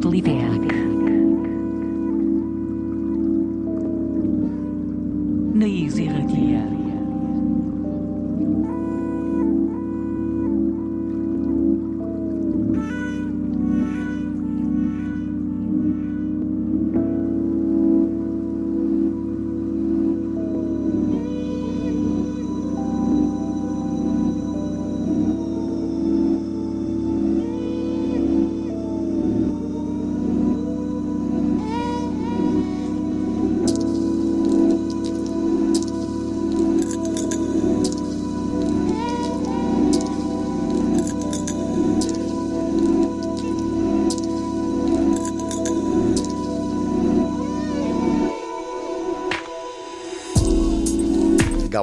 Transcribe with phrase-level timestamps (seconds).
[0.00, 0.60] Satelliteak.
[0.64, 0.69] Na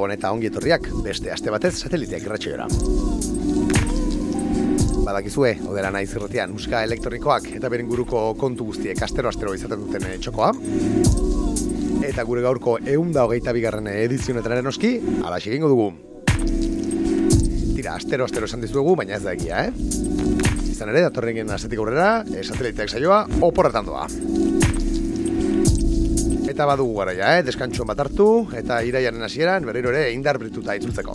[0.08, 2.64] Gabon eta ongi etorriak beste aste batez sateliteak irratxoera.
[5.04, 10.16] Badakizue, odera naiz irratian musika elektronikoak eta beren guruko kontu guztiek astero-astero izaten duten eh,
[10.16, 10.48] txokoa.
[12.08, 14.94] Eta gure gaurko eunda hogeita bigarren edizionetan noski,
[15.28, 15.90] alaxi egingo dugu.
[17.76, 20.72] Tira, astero-astero esan dizuegu, baina ez da egia, eh?
[20.72, 24.08] Izan ere, datorren gen astetik aurrera, eh, sateliteak saioa, oporretan doa.
[26.58, 27.42] Eta badugu garaia, eh?
[27.46, 28.24] deskantxo bat hartu,
[28.58, 31.12] eta iraiaren hasieran berriro ere indar brituta itzultzeko.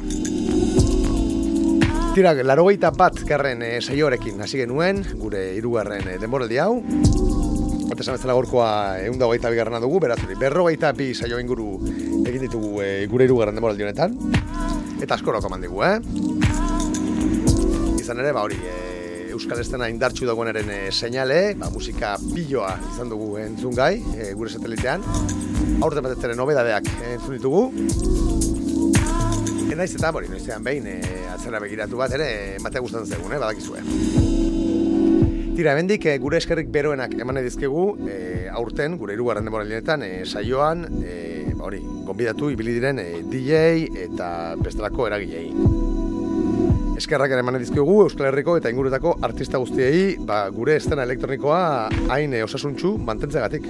[2.16, 6.78] Tira, larogeita bat garren e, saioarekin hasi genuen, gure hirugarren e, denboraldi hau.
[7.90, 8.70] Eta esan bezala gorkoa
[9.02, 11.74] egun da hogeita bigarrena dugu, beraz hori, berrogeita bi saio inguru
[12.24, 14.16] egin ditugu e, gure hirugarren denboraldi honetan.
[15.04, 16.00] Eta askoroko mandigu, eh?
[18.00, 18.93] Izan ere, ba hori, e,
[19.34, 24.52] Euskal Estena indartxu dagoenaren e, seinale, ba, musika piloa izan dugu entzun gai, e, gure
[24.54, 25.02] satelitean.
[25.82, 27.64] Aurten bat ez nobedadeak entzun ditugu.
[29.66, 31.00] Eta naiz eta, bori, noizean behin, e,
[31.34, 32.30] atzera begiratu bat ere,
[32.60, 33.82] ematea gustatzen zegoen, eh, badakizue.
[35.58, 38.20] Tira, hemendik e, gure eskerrik beroenak eman dizkegu, e,
[38.54, 44.30] aurten, gure irugarren demoralienetan, e, saioan, e, hori, gonbidatu ibili diren e, DJ eta
[44.62, 45.50] bestelako eragilei.
[47.04, 51.58] Eskerrak ere eman dizkiogu Euskal Herriko eta inguruetako artista guztiei ba, gure estena elektronikoa
[52.16, 53.66] hain osasuntxu mantentzegatik.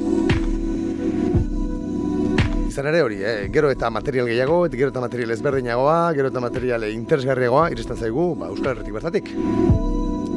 [2.68, 3.48] Izan ere hori, eh?
[3.56, 8.52] gero eta material gehiago, gero eta material ezberdinagoa, gero eta material interesgarriagoa iristen zaigu ba,
[8.54, 9.34] Euskal Herritik bertatik.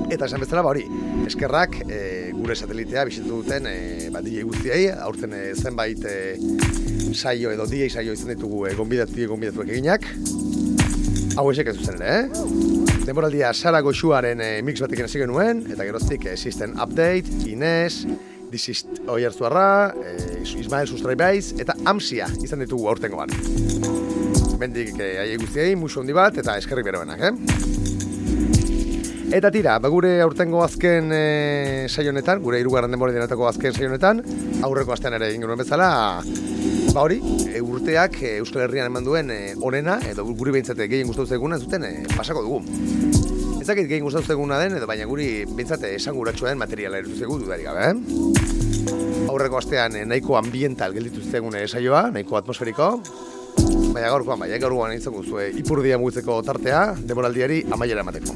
[0.08, 0.86] Eta esan bezala, ba hori,
[1.28, 2.00] eskerrak e,
[2.32, 3.76] gure satelitea bisitu duten e,
[4.08, 6.16] ba, DJ guztiei, aurten e, zenbait e,
[7.12, 10.08] saio edo DJ saio izan ditugu e, gonbidatu gonbidatuak eginak.
[11.36, 12.22] Hau esek ez zuzen eh?
[13.04, 18.06] Demoraldia Sara Goxuaren e, mix batekin hasi genuen, eta geroztik e, System Update, Inez,
[18.48, 23.30] Disist Oiartzuarra, e, Ismael Sustrai Baiz, eta Amsia izan ditugu aurtengo bat.
[24.56, 27.34] Bendik e, aie guztiei, musu handi bat, eta eskerrik beroenak, eh?
[29.36, 34.24] Eta tira, ba gure aurtengo azken e, saionetan, gure hirugarren denboraldienetako azken saionetan,
[34.64, 35.90] aurreko astean ere egin genuen bezala,
[36.96, 37.18] ba hori,
[37.52, 41.58] e, urteak e, Euskal Herrian eman duen e, onena, edo guri behintzate gehien gustatu zeguna
[41.60, 42.60] zuten e, pasako dugu.
[43.60, 47.36] Ez dakit gehien gustatu zeguna den, edo baina guri behintzate esan den materiala erutu zegu
[47.42, 49.28] dudarik gabe, eh?
[49.28, 52.88] Aurreko astean e, nahiko ambiental gelditu zegun e, saioa, nahiko atmosferiko,
[53.92, 58.32] baina gaurkoan, baina gaurkoan izango zuen ipurdia mugitzeko tartea, demoraldiari amaiera emateko.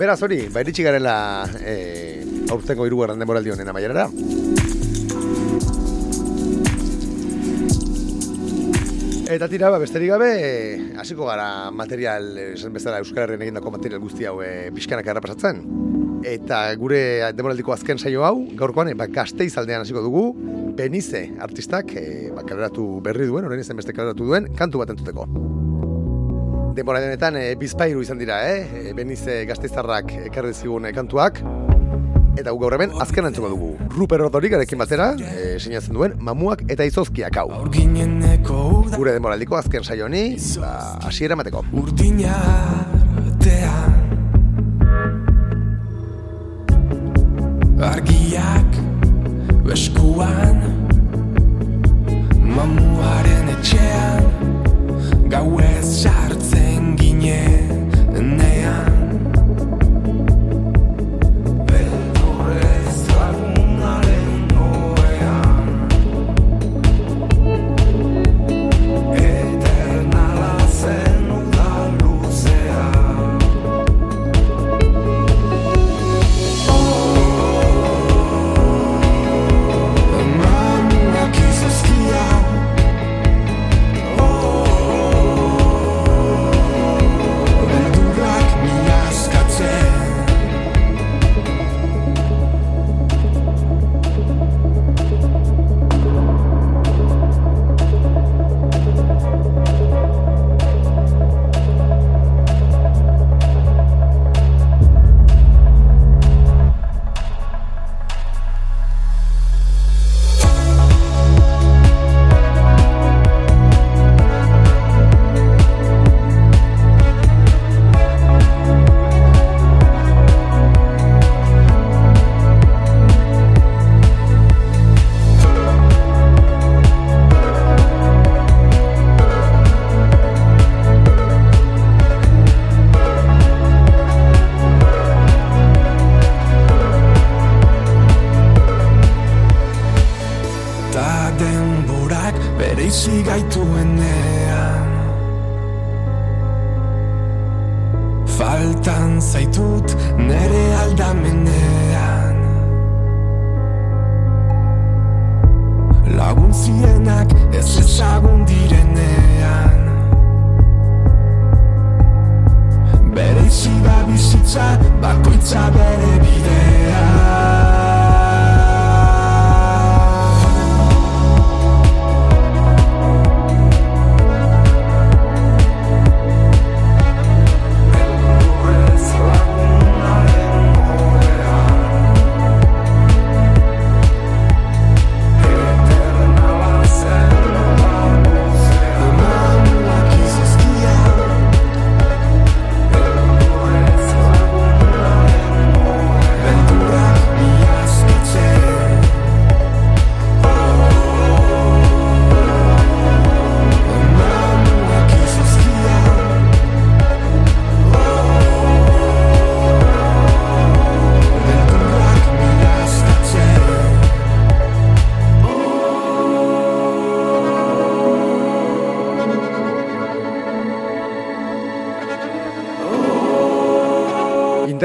[0.00, 4.08] Beraz hori, ba iritsi garela e, aurtengo hirugarren demoraldi honen amaierara.
[9.28, 10.28] Eta tira, ba, besterik gabe,
[10.96, 15.60] hasiko gara material, esan bezala Euskal Herrian egindako material guzti hau e, pixkanak errapasatzen.
[16.24, 17.02] Eta gure
[17.36, 20.24] demoraldiko azken saio hau, gaurkoan, e, ba, gazteiz aldean hasiko dugu,
[20.78, 25.28] Benize artistak, e, ba, kaleratu berri duen, horren izan beste kaleratu duen, kantu bat entuteko.
[26.78, 28.94] Denbora e, bizpairu izan dira, eh?
[28.96, 31.44] Benize gazteizarrak ekarri zigun kantuak,
[32.38, 33.70] Eta gaur hemen azken antzuko dugu.
[33.96, 37.48] Ruper Rodorik arekin batera, e, sinatzen duen, mamuak eta izozkiak hau.
[38.94, 40.72] Gure demoraldiko azken saio honi, ba,
[41.10, 41.64] asiera mateko.
[41.74, 42.38] Urdina
[47.78, 48.78] Argiak
[49.62, 50.58] Beskuan
[52.42, 54.26] Mamuaren etxean
[55.30, 57.67] Gau ez sartzen ginen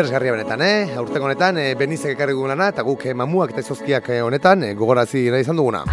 [0.03, 0.95] interesgarria benetan, eh?
[0.99, 4.73] Aurtengo honetan, e, benizek ekarri lana, eta guk e, mamuak eta izozkiak e, honetan, e,
[4.75, 5.85] gogorazi nahi izan duguna.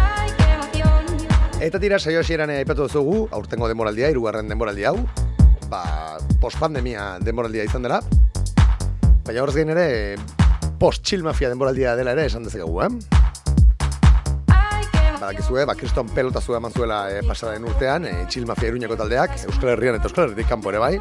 [1.61, 4.97] Eta tira, saio hasieran aipatu duzugu, aurtengo denboraldia, irugarren denboraldia hau,
[5.69, 8.01] ba, post-pandemia denboraldia izan dela,
[9.23, 9.87] baina horrez gain ere,
[10.81, 12.89] post-chill mafia denboraldia dela ere esan dezakegu, eh?
[15.21, 19.39] Badakizue, ba, kriston pelota zua eman zuela e, pasaren urtean, e, chill mafia iruñako taldeak,
[19.45, 20.97] Euskal Herrian eta Euskal Herritik kanpo ere bai.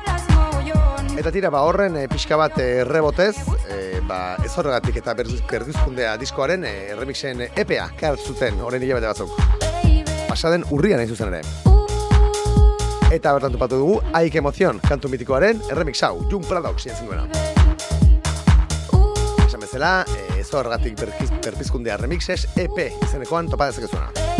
[1.20, 6.14] Eta tira, ba, horren e, pixka bat e, rebotez, e, ba, ez horregatik eta berduzkundea
[6.16, 9.28] diskoaren e, remixen EPA zuten horren hilabete batzuk.
[10.30, 11.42] Pasaden urrian nahi zuzen ere.
[13.12, 17.28] Eta bertan tupatu dugu, Aik Emozion, kantu mitikoaren remix hau, Jung Paradox, jentzen duena.
[19.44, 20.06] Esan bezala,
[20.40, 20.96] ez horregatik
[21.44, 24.39] berpizkundea remixes EP izenekoan topa dezakezuena.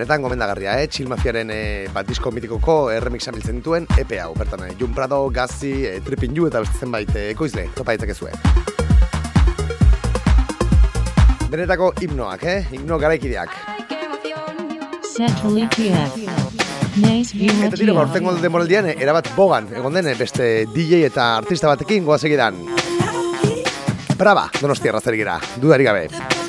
[0.00, 0.88] Benetan gomendagarria, eh?
[0.88, 4.72] Chill Mafiaren e, bat disko mitikoko erremixan biltzen dituen EP hau, bertan, eh?
[4.80, 8.32] Jun Prado, Gazi, e, Tripping You eta beste zenbait e, ekoizle, topa ditzakezue.
[11.52, 12.64] Benetako himnoak, eh?
[12.72, 13.52] Himno garaikideak.
[17.60, 22.22] Eta tira, ba, urtengo demoraldian, erabat bogan, egon den, beste DJ eta artista batekin goaz
[22.24, 22.56] egidan.
[24.16, 26.39] Brava, donostia errazer gira, dudari gabe.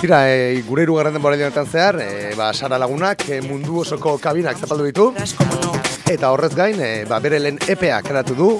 [0.00, 4.84] Tira, e, gure irugarren denboraldian zehar, e, ba, Sara Lagunak e, mundu osoko kabinak zapaldu
[4.86, 5.06] ditu.
[6.06, 8.50] Eta horrez gain, e, ba, bere lehen EPA karatu du,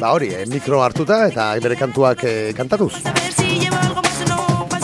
[0.00, 2.94] ba hori, e, mikro hartuta eta bere kantuak e, kantatuz.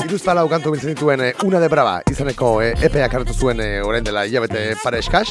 [0.05, 3.71] Iruz palau kantu biltzen dituen e, Una de Brava izaneko e, EPA karatu zuen e,
[3.81, 5.29] orain dela hilabete pare eskaz.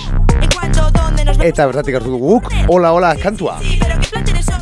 [1.37, 3.59] Eta bertatik hartu dugu guk, hola hola kantua.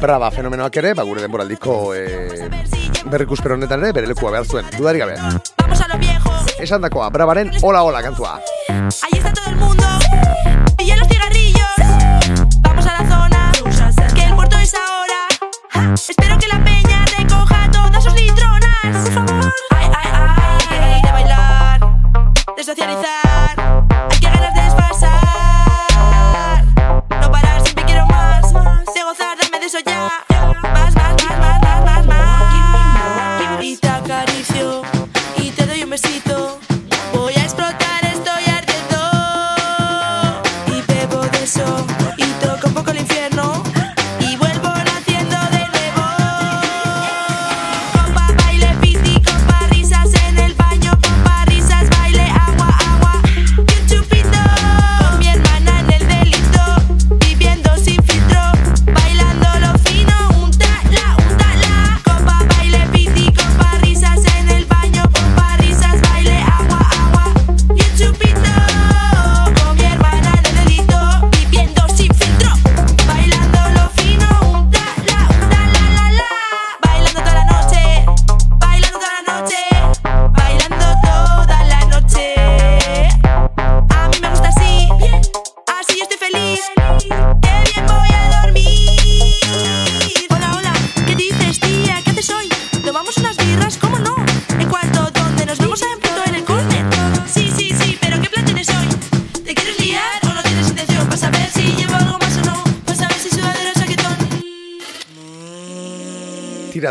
[0.02, 2.77] Brava fenomenoak ere, ba, gure denboraldiko e,
[3.10, 5.16] berrikusper honetan ere, bere lekua behar zuen, dudari gabe.
[5.58, 6.32] Vamos a lo viejo.
[6.60, 8.42] Esan dakoa, Bravaren hola hola kantua.
[8.70, 9.84] Ahí está todo el mundo.
[10.78, 11.76] Pilla los cigarrillos.
[12.62, 13.52] Vamos a la zona.
[14.14, 15.94] Que el puerto es ahora.
[15.94, 19.04] Espero que la peña recoja todas sus litronas.
[19.04, 19.54] Por favor.
[19.70, 20.12] Ay, ay,
[20.70, 21.02] ay.
[21.02, 21.80] De bailar.
[22.56, 23.17] De socializar.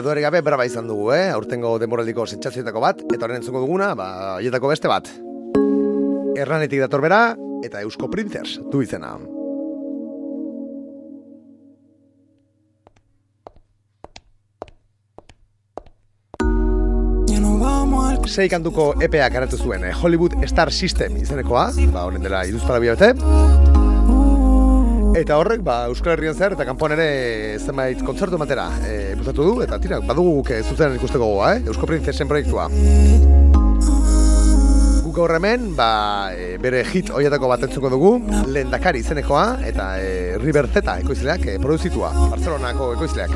[0.06, 1.30] Duere gabe braba izan dugu, eh?
[1.34, 5.10] Aurtengo denboraldiko sentsazioetako bat, eta horren entzuko duguna, ba, haietako beste bat.
[6.36, 7.22] Erranetik dator bera,
[7.66, 9.16] eta Eusko Princess du izena.
[18.26, 19.94] Sei kantuko EPA karatu zuen, eh?
[19.96, 23.14] Hollywood Star System izenekoa, ba, honen dela iruzpara bete.
[25.16, 29.54] Eta horrek, ba, Euskal Herrian zer, eta kanpoan ere zenbait kontzertu ematera e, buzatu du,
[29.64, 31.62] eta tira, badugu guk eh, zuzen ikusteko gogoa, eh?
[31.72, 32.66] Eusko Princessen proiektua.
[35.06, 35.88] Guk gaur hemen, ba,
[36.36, 38.12] e, bere hit hoietako bat entzuko dugu,
[38.44, 40.12] Lehendakari izenekoa, eta e,
[40.44, 43.32] River Zeta ekoizleak e, produzitua, Barcelonako ekoizleak.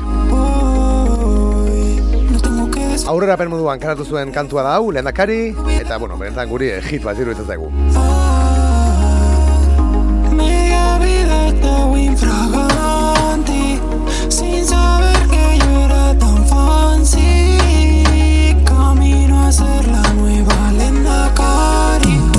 [3.09, 5.47] Aurrera pen moduan kanatu zuen kantua da hau, Lehendakari,
[5.81, 7.73] eta, bueno, benetan guri e, hit bat iruditzen zaigu.
[19.51, 22.30] Ser la nueva Lenda Cari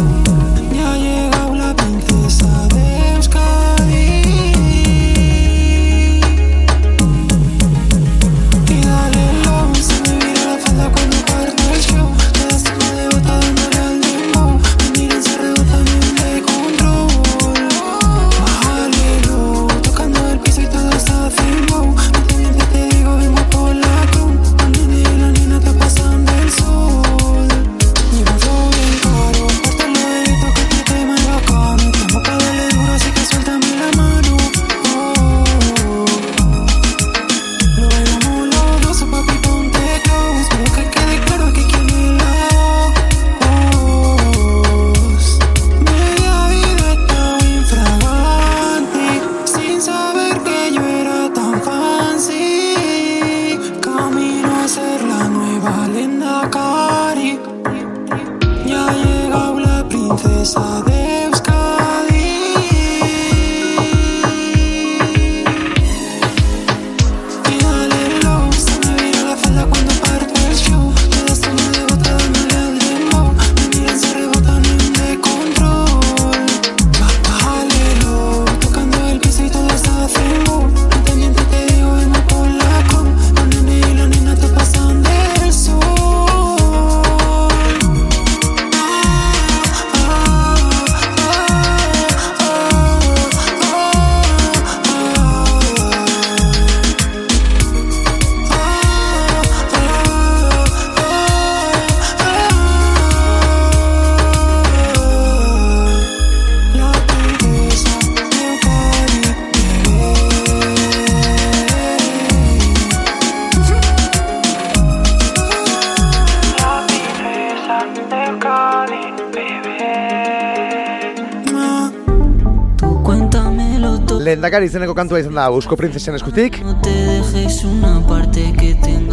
[124.43, 126.57] Lehendakari izeneko kantua izan da Eusko Printzesen eskutik,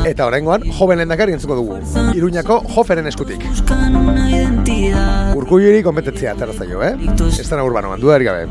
[0.10, 1.76] eta oraingoan joven lehendakari entzuko dugu.
[2.18, 3.46] Iruñako joferen eskutik.
[3.52, 5.36] Buscan una identidad.
[5.38, 6.96] Urkulluri kompetentzia atera zaio, eh?
[7.30, 8.50] Ez dena urbanoan, dudarik gabe.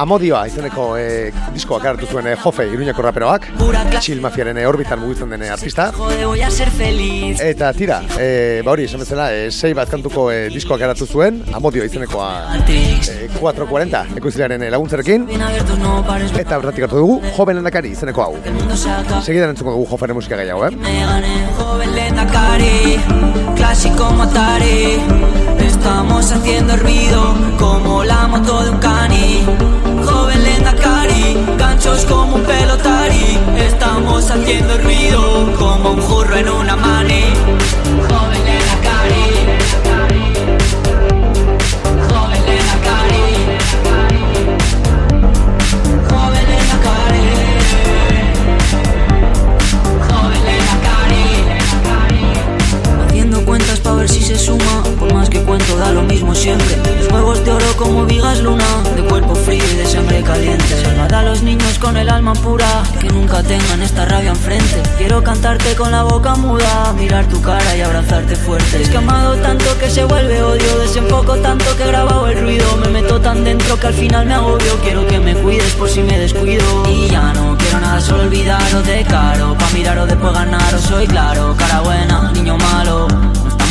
[0.00, 3.46] Amodioa izeneko eh, diskoak hartu zuen eh, jofe Iruñako raperoak.
[4.00, 5.90] Chill Mafiaren eh, orbitan mugitzen den eh, artista.
[7.44, 11.42] Eta tira, e, ba hori, esan bezala, e, sei bat kantuko e, diskoak garatu zuen,
[11.54, 13.12] amodio izenekoa Matrix.
[13.34, 18.34] E, 440 ekoizlearen laguntzarekin, eta bertatik hartu dugu, joven lehendakari izeneko hau.
[19.22, 20.72] Segidan entzuko dugu joferen musika gehiago, eh?
[21.74, 22.98] Joven Lendakari,
[23.56, 24.98] clásico Matari.
[25.58, 29.44] Estamos haciendo ruido como la moto de un cani.
[30.04, 33.38] Joven Lendakari, ganchos como un pelotari.
[33.58, 37.24] Estamos haciendo ruido como un jurro en una mani.
[53.84, 54.82] Para ver si se suma.
[54.98, 56.76] Por más que cuento da lo mismo siempre.
[56.98, 58.64] Los huevos de oro como vigas luna.
[58.96, 60.82] De cuerpo frío y de sangre caliente.
[60.82, 62.82] Salvad a los niños con el alma pura.
[62.98, 64.82] Que nunca tengan esta rabia enfrente.
[64.96, 66.94] Quiero cantarte con la boca muda.
[66.98, 68.82] Mirar tu cara y abrazarte fuerte.
[68.82, 70.78] Es que amado tanto que se vuelve odio.
[70.78, 72.76] Desenfoco tanto que he grabado el ruido.
[72.78, 74.78] Me meto tan dentro que al final me agobio.
[74.82, 76.64] Quiero que me cuides por si me descuido.
[76.88, 79.54] Y ya no quiero nada, solo olvidaros de caro.
[79.58, 81.54] Pa' miraros después ganaros, soy claro.
[81.58, 83.08] Cara buena, niño malo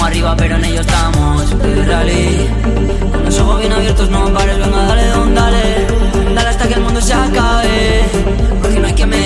[0.04, 1.56] estamos arriba pero en ello estamos.
[1.88, 2.50] Rally.
[3.12, 5.88] Con los ojos bien abiertos no pares Venga dale don dale.
[6.36, 8.04] Dale hasta que el mundo se acabe.
[8.62, 9.23] Porque no hay quien me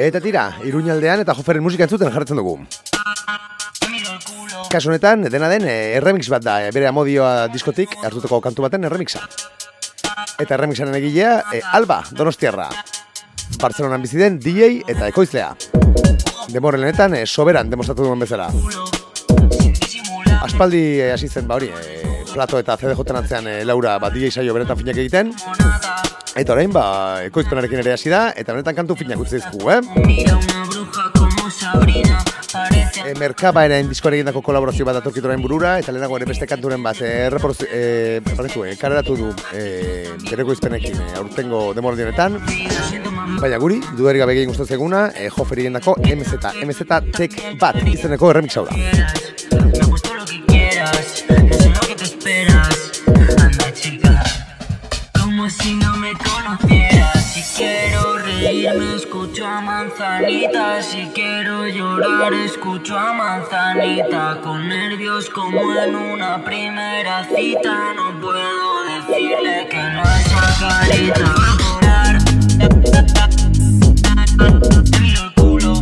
[0.00, 2.54] Eta tira, Iruñaldean eta joferen musika entzuten jarretzen dugu.
[4.72, 8.88] Kasu honetan, dena den, e, erremix bat da, e, bere amodioa diskotik hartutako kantu baten
[8.88, 9.20] erremixa.
[10.40, 12.70] Eta erremixaren egilea, e, Alba, Donostiarra.
[13.60, 15.50] Bartzelonan bizi den DJ eta ekoizlea.
[16.48, 18.48] Demoren honetan, e, soberan demostratu duen bezala.
[20.40, 24.32] Aspaldi e, hasi zen, ba hori, e, plato eta CDJ atzean e, Laura ba, DJ
[24.32, 25.36] saio beretan finak egiten.
[26.38, 26.84] Eta orain, ba,
[27.26, 29.80] ekoizpenarekin ere hasi da, eta benetan kantu finak utzi dizkugu, eh?
[33.00, 36.82] E, Merkaba ere diskoare egindako kolaborazio bat datorkitu orain burura, eta lehenago ere beste kanturen
[36.86, 39.64] bat, e, reproz, e, barretu, e, kareratu du e,
[40.28, 42.38] bereko izpenekin e, aurtengo demordionetan.
[43.40, 48.30] Baina guri, dudarik gabe egin gustatzen eguna, e, joferi egindako MZ, MZ Tech bat izeneko
[48.30, 49.39] erremix hau da.
[58.70, 60.82] Reírme, escucho a manzanita.
[60.82, 64.40] Si quiero llorar, escucho a manzanita.
[64.42, 67.94] Con nervios como en una primera cita.
[67.94, 71.34] No puedo decirle que no a esa carita.
[75.00, 75.74] Miro el culo,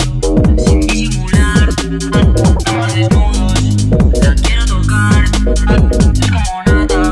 [0.58, 1.68] sin disimular.
[1.68, 3.86] Estamos desnudos,
[4.22, 5.24] la quiero tocar.
[5.24, 7.10] Es como nada,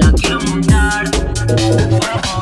[0.00, 1.10] la quiero montar.
[1.90, 2.41] Cobrar.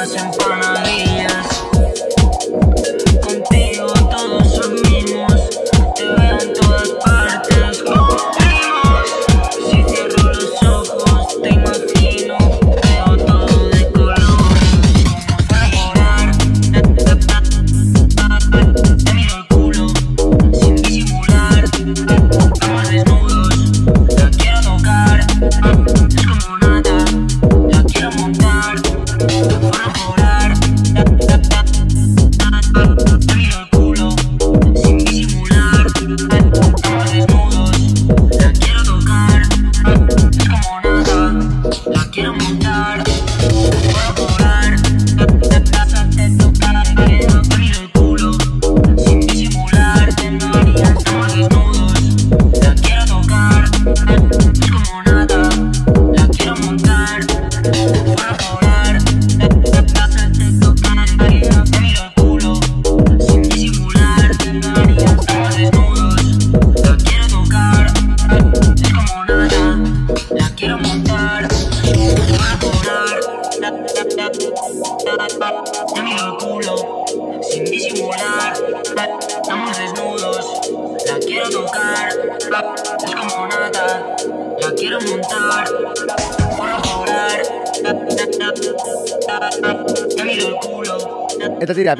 [0.00, 1.19] us in front of me.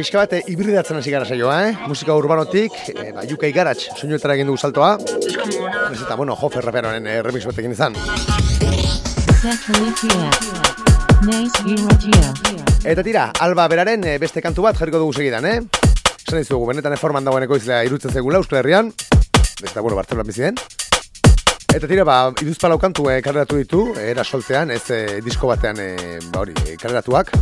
[0.00, 1.72] Pixka bat, eh, hibridatzen hasi gara saioa, eh?
[1.88, 4.96] Musika urbanotik, eh, ba, UK Garage, soinuetara egin dugu saltoa.
[4.96, 7.98] Nahiz Eta, bueno, Hofer raperoaren eh, remix batekin izan.
[12.84, 15.60] Eta tira, Alba beraren beste kantu bat jarriko dugu segidan, eh?
[16.26, 18.92] Esan dizugu, benetan eforman dagoeneko izlea irutzen zegula Euskal Herrian.
[19.60, 20.56] Eta, bueno, Bartzeloan bizi den.
[21.70, 26.18] Eta tira, ba, iruzpalau kantu eh, kareratu ditu, era soltean, ez eh, disko batean, eh,
[26.32, 27.36] ba hori, eh, kareratuak.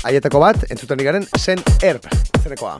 [0.00, 2.06] Haietako bat, entzuten igaren, Zen Herb,
[2.40, 2.72] zenekoa.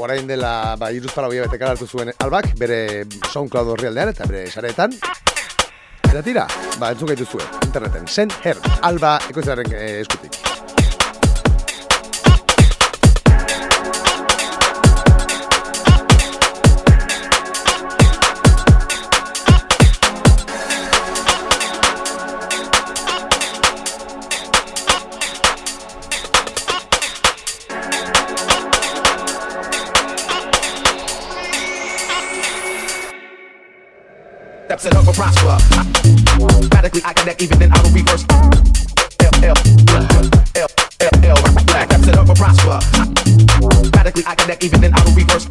[0.00, 4.96] Orain dela, ba, iruzpalau hilabete kareratu zuen albak, bere SoundCloud horrialdean eta bere sareetan.
[6.08, 6.46] Eta tira,
[6.80, 8.08] ba, entzun gaitu zuen, interneten.
[8.08, 10.40] Zen Herb, alba ekoizaren eh, eskutik.
[34.68, 35.56] Steps it up or prosper.
[36.76, 38.26] Radically, I connect even in auto reverse.
[39.24, 39.56] L L
[40.60, 40.68] L
[41.00, 41.88] L L black.
[41.88, 42.78] Steps it up or prosper.
[43.96, 45.48] Radically, I connect even in auto reverse.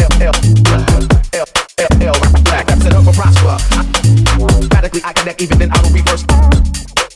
[0.00, 0.32] L L
[0.72, 1.44] L
[1.76, 2.16] L L
[2.48, 2.64] black.
[2.64, 3.60] Steps it up or prosper.
[4.72, 6.24] Radically, I connect even in auto reverse.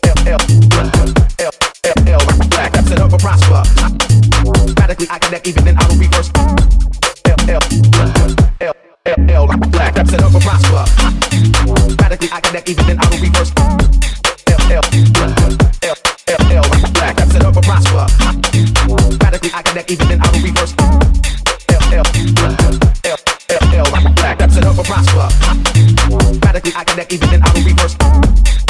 [0.05, 0.41] L L
[0.77, 0.93] L
[1.41, 1.53] L
[2.05, 2.21] L
[2.53, 2.77] black.
[2.77, 3.65] Steps it up or prosper.
[4.77, 6.31] Radically, I connect even in auto reverse.
[7.25, 7.88] L L
[9.09, 9.95] L black.
[9.95, 10.85] Steps it up or prosper.
[12.03, 13.53] Radically, I connect even in auto reverse.
[14.47, 14.83] L L
[15.83, 15.97] L
[16.29, 17.17] L L black.
[17.17, 18.07] Steps it up or prosper.
[19.25, 20.75] Radically, I connect even in auto reverse.
[21.69, 22.05] L L
[23.05, 23.17] L
[23.51, 24.37] L L black.
[24.37, 25.29] Steps it up or prosper.
[26.45, 28.68] Radically, I connect even in auto reverse.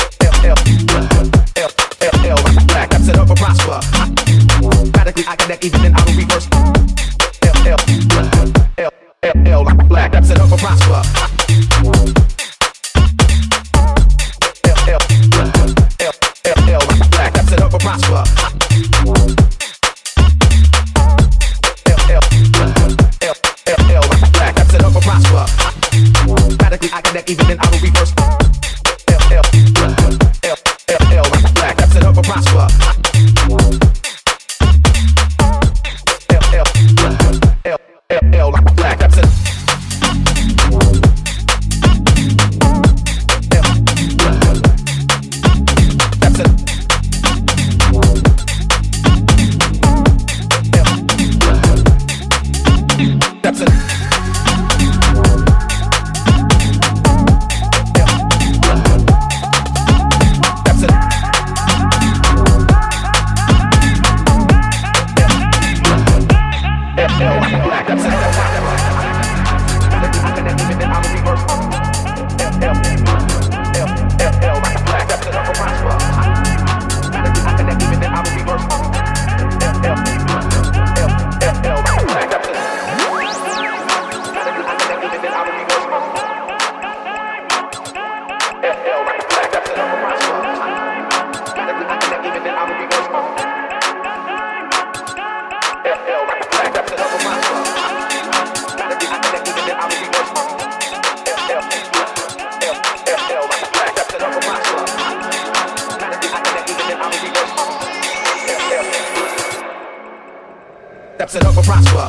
[111.29, 112.07] Steps it up or prosper.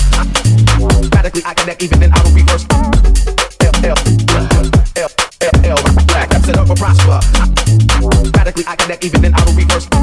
[1.16, 2.66] Radically, I connect even in auto reverse.
[3.62, 3.98] L L
[4.96, 5.10] L
[5.42, 5.78] L L.
[5.78, 7.20] Steps it up or prosper.
[8.38, 9.99] Radically, I connect even in auto reverse.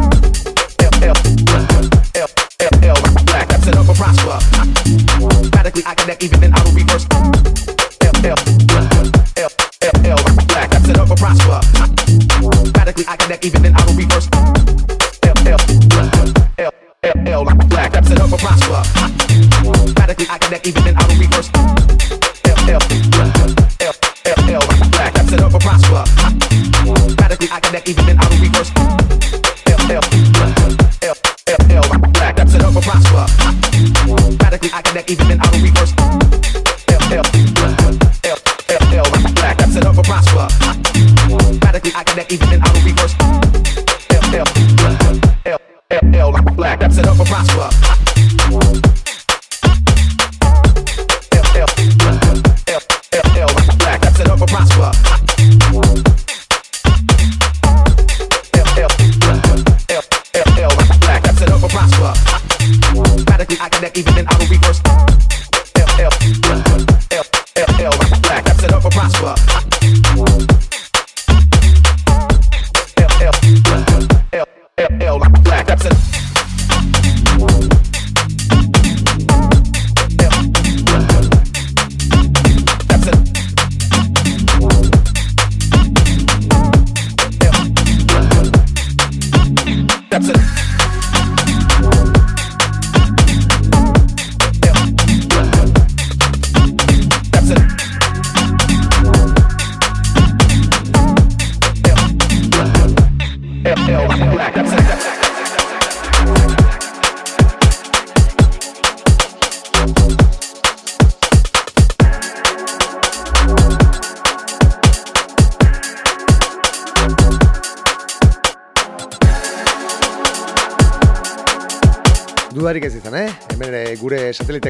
[90.23, 90.46] steps.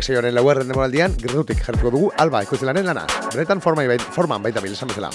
[0.07, 3.03] Saioaren lauerren demoraldian, gertutik jarriko dugu alba ekoizlaren lana.
[3.33, 3.83] Benetan forma,
[4.15, 5.11] forman baita bil esan bezala.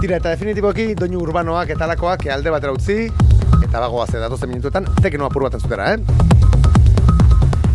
[0.00, 2.98] Tira eta definitiboki doinu urbanoak eta alakoak alde batera utzi,
[3.60, 5.98] eta bagoa ze datozen minutuetan tekno apur bat entzutera, eh?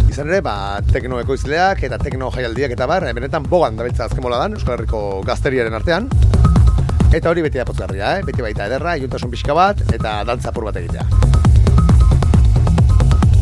[0.09, 0.55] Izan ere, ba,
[0.91, 5.73] tekno ekoizleak eta tekno jaialdiak eta bar, benetan bogan dabiltza azken dan, Euskal Herriko gazteriaren
[5.73, 6.09] artean.
[7.13, 8.23] Eta hori beti da pozgarria, eh?
[8.25, 11.05] Beti baita ederra, iluntasun pixka bat, eta dantza apur bat egitea.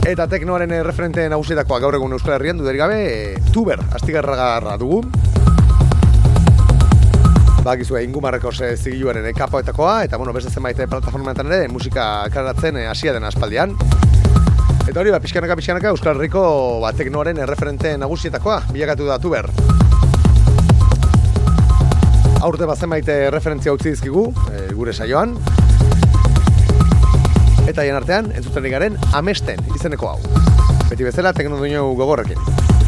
[0.03, 4.99] Eta teknoaren eh, referente nagusietakoa gaur egun Euskal Herrian dudarik gabe, e, tuber, astigarragarra dugu.
[7.63, 12.81] Bakizue, ingumarreko ze zigiluaren eh, kapoetakoa, eta bueno, beste zenbait eh, plataformatan ere musika karatzen
[12.81, 13.77] eh, hasia den aspaldian.
[14.83, 16.43] Eta hori, ba, pixkanaka, pixkanaka, Euskal Herriko
[16.83, 19.47] ba, teknoaren erreferente nagusietakoa, bilakatu da tuber.
[22.43, 25.37] Aurte bat zenbait eh, referentzia utzi dizkigu, eh, gure saioan.
[27.71, 30.17] Eta hien artean, entzuten garen amesten izeneko hau.
[30.89, 32.82] Beti bezala, tekno duinu gogorrekin.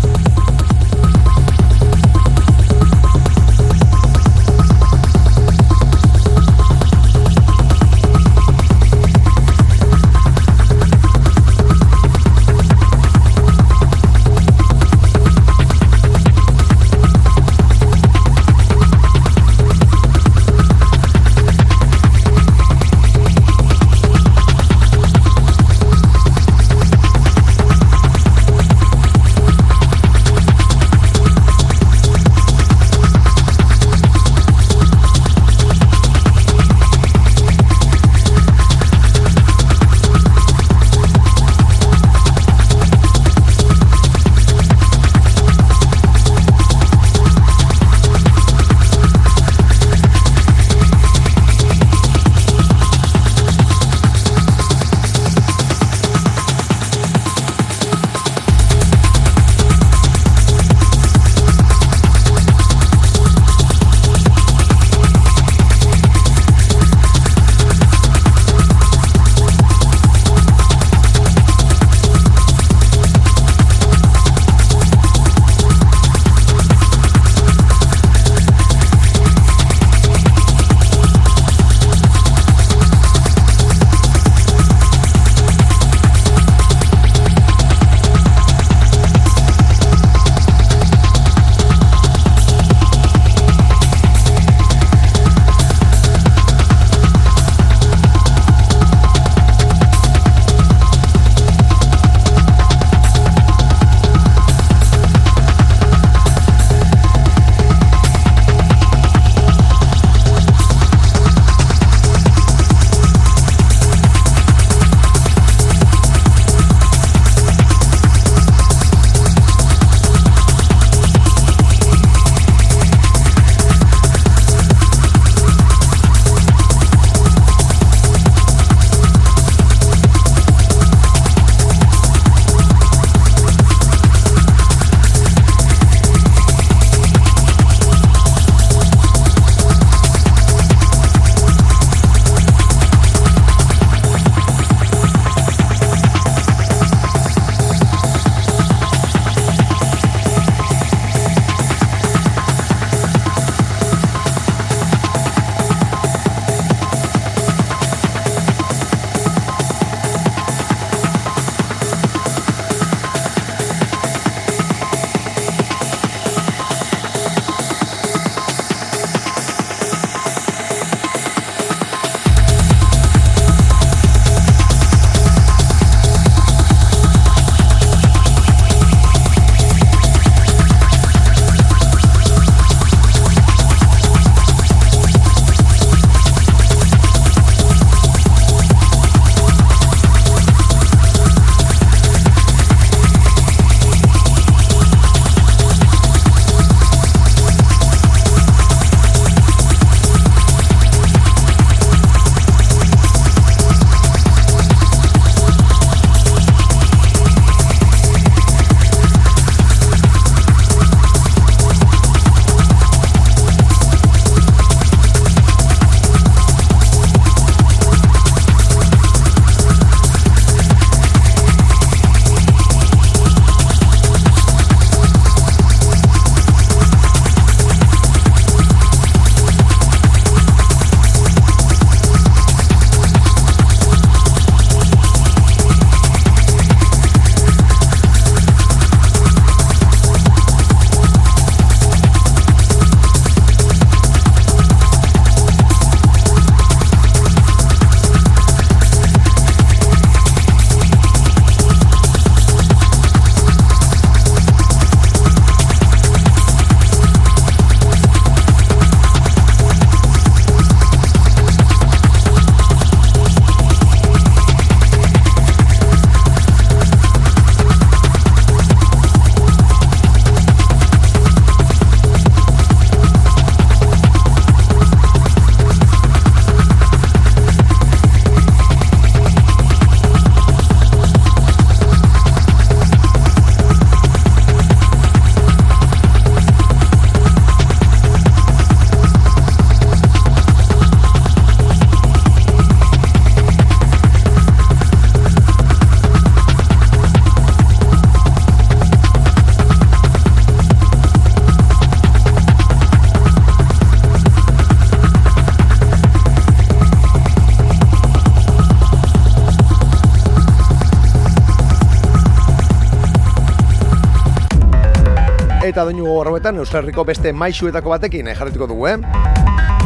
[315.75, 318.93] Eta doinu horretan Euskal Herriko beste maixuetako batekin eh, jarretuko dugu, eh?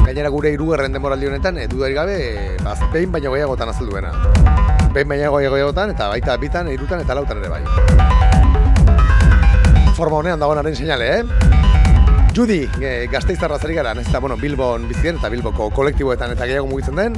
[0.06, 4.12] Gainera gure irugarren denboraldi honetan, eh, dudarik gabe, eh, baz, behin baino gehiagotan azalduena.
[4.94, 7.64] Behin baino gehiagotan, eta baita bitan, irutan eta lautan ere bai.
[9.98, 11.24] Forma honean dagoenaren seinale, eh?
[12.38, 16.70] Judy, e, gazteizarra zari gara, nahiz eta, bueno, Bilbon bizien eta Bilboko kolektiboetan eta gehiago
[16.70, 17.18] mugitzen den.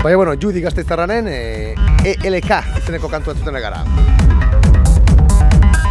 [0.00, 1.74] Baina, bueno, Judy gazteizarranen e,
[2.16, 3.84] ELK izeneko kantu entzuten ari gara.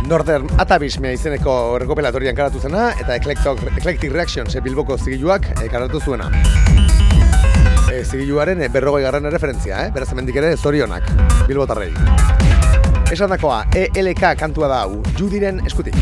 [0.10, 6.02] Northern Atabismea izeneko rekopelatorian karatu zena eta Eclectic, Eclectic Reactions e, Bilboko zigiluak e, karatu
[6.02, 6.32] zuena.
[7.94, 9.92] E, zigiluaren berrogei garren referentzia, eh?
[9.94, 11.06] beraz hemendik ere zorionak,
[11.46, 11.92] Bilbotarrei.
[13.14, 15.98] Esan dakoa, ELK kantua da hau, Judyren eskutik.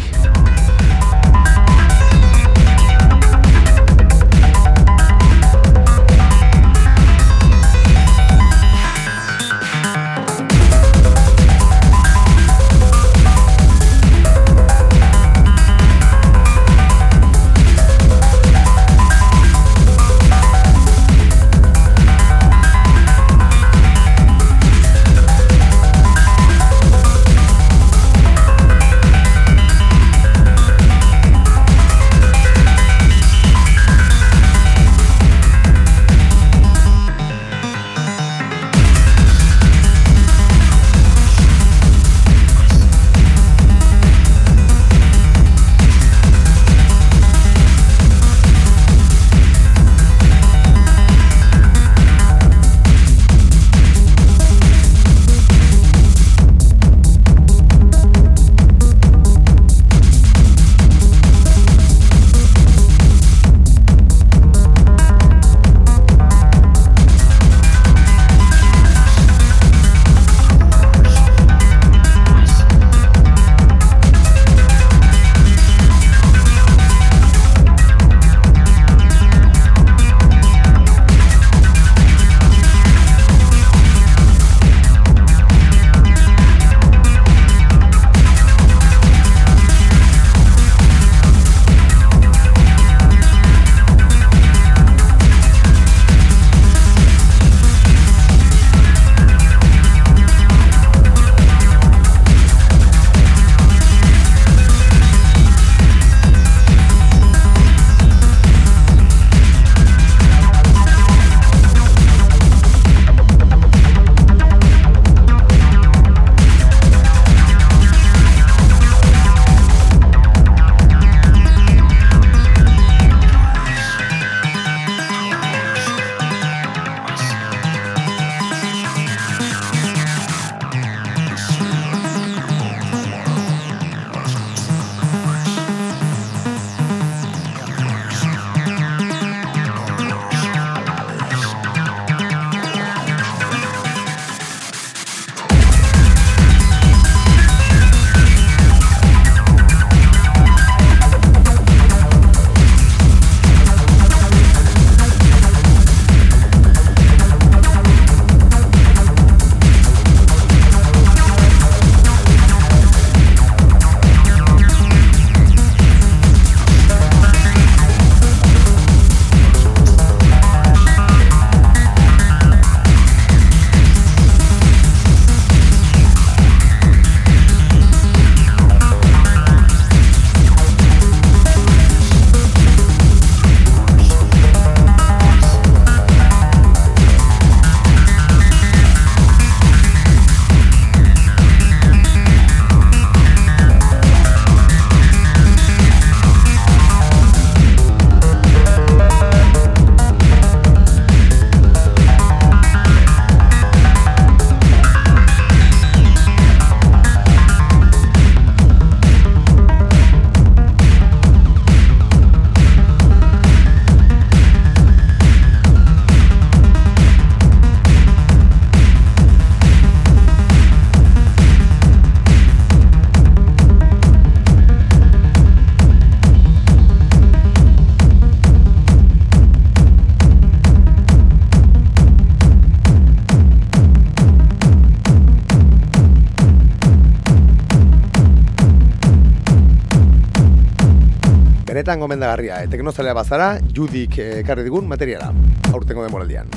[241.88, 242.64] Benetan gomendagarria.
[242.64, 245.32] E, teknozalea bazara, judik eh, ekarri digun materiala.
[245.72, 246.50] Aurtengo demoraldian.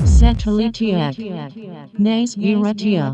[2.35, 3.13] Irratia.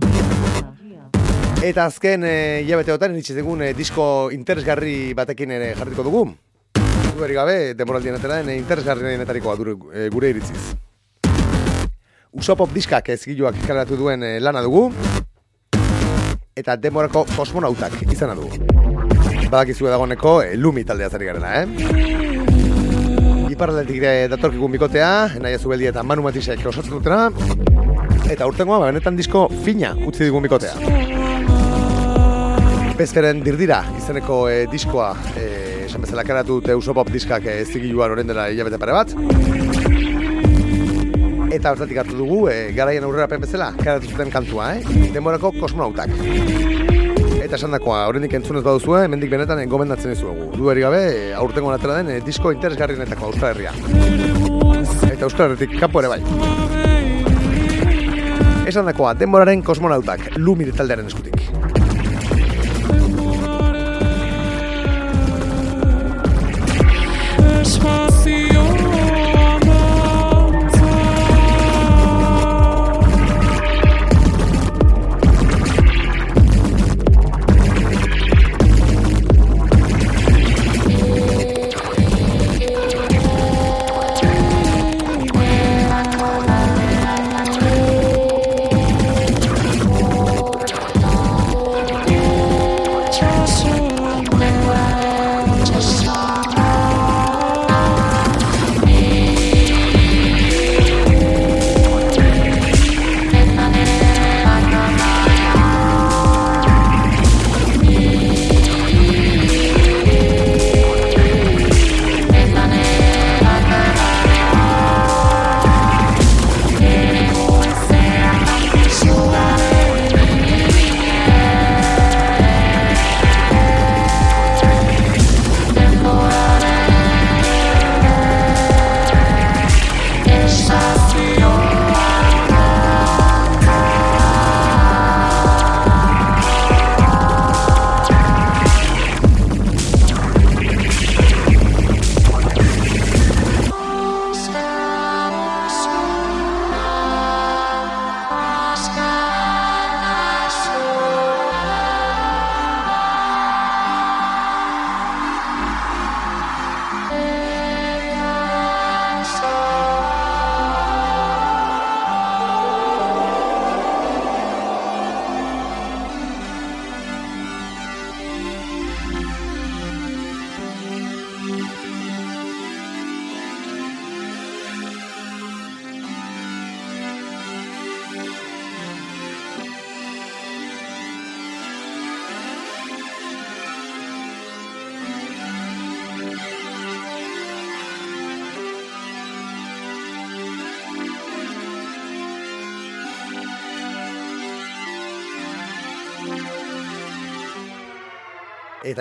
[1.62, 6.24] Eta azken e, hilabeteotan iritsi dugun e, disko interesgarri batekin ere jarriko dugu.
[7.18, 10.74] Dueri gabe, demoraldien ateraen e, interesgarrienetarikoa dure, e, gure iritziz.
[12.34, 14.90] Usopop diskak ezgiluak kaleratu duen e, lana dugu.
[16.58, 18.77] Eta demorako kosmonautak izana dugu.
[19.48, 21.68] Badakizue dagoeneko e, Lumi taldea zari garela, eh?
[23.48, 27.30] Iparraldetik ere datorkigun bikotea, Enaia Zubeldi eta Manu Matisek osatzen dutena,
[28.28, 30.76] eta urtengoa, ba, benetan disko fina utzi digun bikotea.
[33.00, 35.48] Bezkeren dirdira izeneko e, diskoa, e,
[35.86, 39.16] esan bezala karatu dute Usopop diskak e, zigiluan orain dela hilabete pare bat.
[41.56, 45.08] Eta hortatik hartu dugu, e, garaien aurrerapen bezala, karatu zuten kantua, eh?
[45.16, 46.87] Demorako kosmonautak.
[47.48, 50.50] Eta esan dakoa, horrendik entzunez baduzue, hemendik benetan gomendatzen dizuegu.
[50.60, 51.00] Du eri gabe,
[51.40, 53.72] aurtengo atera den eh, disko interesgarrienetako Euskal Herria.
[55.14, 56.20] Eta Euskal Herritik kanpo ere bai.
[58.68, 61.40] Esan dakoa, denboraren kosmonautak, lumire taldearen eskutik.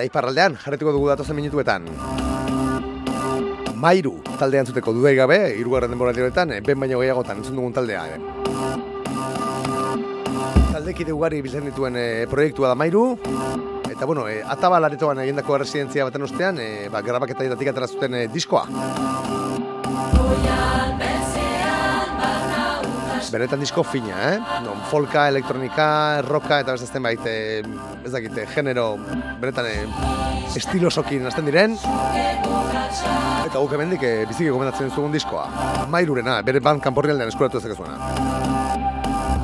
[0.07, 1.87] Iparraldean, jarretuko dugu datozen minutuetan.
[3.77, 8.07] Mairu taldean zuteko dudai gabe, irugarren denbora honetan, eh, ben baino gehiagotan entzun dugun taldea.
[8.09, 8.21] Eh.
[10.73, 13.19] Taldekide ugari biltzen dituen eh, proiektua da Mairu,
[13.97, 18.27] eta bueno, eh, ataba laretoan egindako residentzia baten ostean, eh, ba, grabaketatik atera zuten eh,
[18.29, 18.67] diskoa.
[23.37, 24.37] Benetan disko fina, eh?
[24.65, 27.61] Non, folka, elektronika, roka eta beste zenbait, eh,
[28.01, 28.87] ez dakite, genero,
[29.43, 29.85] benetan eh,
[30.57, 31.77] estilosokin hasten diren.
[31.77, 35.45] Eta guk hemendik eh, biziki gomendatzen zugun diskoa.
[35.93, 38.01] Mairurena, bere band kanporrialdean eskuratu ezak zuena.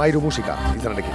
[0.01, 1.13] Mairu musika, izanarekin.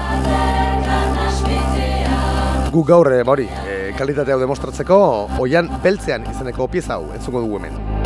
[2.78, 5.02] Guk gaur, eh, ba hori, eh, kalitate hau demostratzeko,
[5.42, 7.97] oian beltzean izeneko pieza hau entzuko dugu hemen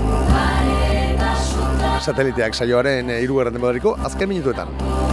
[2.02, 5.11] sateliteak saioaren hirugarren denborariko azken minutuetan.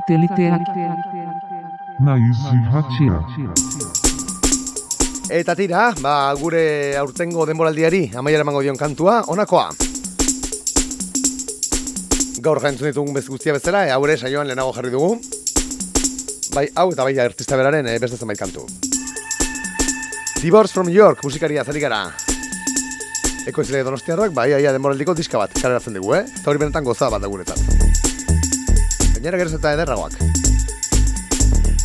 [0.00, 0.64] Satelliteak.
[2.00, 2.36] Naiz.
[5.30, 9.68] Eta tira, ba, gure aurtengo denboraldiari amaiera emango dion kantua, honakoa.
[12.40, 15.12] Gaur jaintzun ditugun bez guztia bezala, e, haure saioan lehenago jarri dugu.
[16.54, 18.64] Bai, hau eta bai artista beraren e, beste zenbait kantu.
[20.40, 22.06] Divorce from York, musikaria zari gara.
[23.46, 26.24] Eko izile donostiarrak, bai, aia denboraldiko diska bat, kaleratzen dugu, eh?
[26.40, 27.79] Eta hori benetan goza bat da guretzat.
[29.20, 30.14] Gainera geroz eta ederragoak.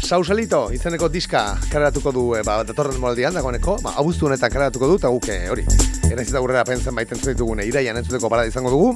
[0.07, 4.95] Sausalito izeneko diska kareratuko du e, ba, datorren moldian dagoeneko, ba, abuztu honetan kareratuko du,
[5.01, 5.65] eta guk eh, hori.
[6.07, 8.93] Eta gurrera pentzen baiten ditugune, iraian entzuteko parada izango dugu.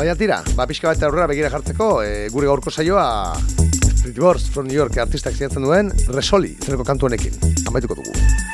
[0.00, 3.06] Baina tira, ba, pixka bat aurrera begira jartzeko, e, gure gaurko saioa
[4.02, 7.38] Pretty Boys from New York artistak zinatzen duen Resoli izeneko kantu honekin.
[7.70, 8.51] Amaituko dugu.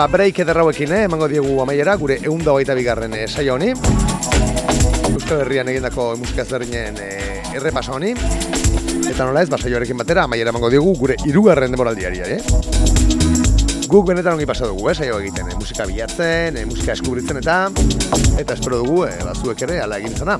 [0.00, 1.02] Ba, break ederrauekin, eh?
[1.04, 3.74] emango diegu amaiera, gure egun hogeita bigarren eh, saio honi.
[5.10, 8.14] Euskal Herrian egindako musika ezberdinen eh, errepaso honi.
[9.10, 12.40] Eta nola ez, ba, saioarekin batera, amaiera emango diegu gure irugarren demoraldiari, eh?
[13.90, 17.58] Guk benetan ongi pasa dugu, eh, saio egiten, eh, musika bilatzen, eh, musika eskubritzen eta
[18.40, 20.38] eta espero dugu, eh, bazuek ere, ala egin zana.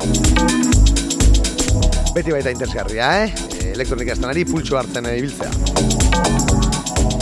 [2.14, 3.28] Beti baita interesgarria, eh?
[3.60, 6.49] eh elektronika estanari pultsu hartzen eh, ibiltzea.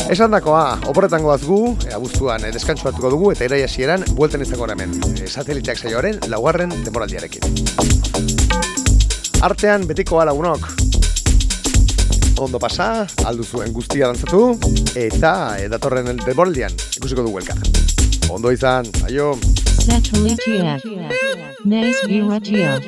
[0.08, 4.64] Esan dakoa, oporretan goaz gu, e, abuztuan e, deskantsuatuko dugu eta iraia hasieran buelten izango
[4.72, 7.44] hemen, e, sateliteak saioaren laugarren temporaldiarekin.
[9.44, 10.64] Artean betikoa lagunok.
[12.40, 14.56] Ondo pasa, aldu zuen guztia dantzatu,
[14.96, 15.34] eta
[15.68, 17.60] datorren temporaldian ikusiko dugu elkar.
[18.32, 19.34] Ondo izan, aio!
[19.76, 20.88] Satellite F.
[21.68, 22.80] Nice Irratia.